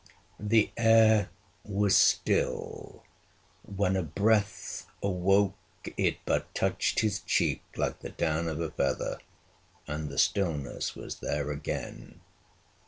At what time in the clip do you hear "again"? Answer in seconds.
11.51-12.19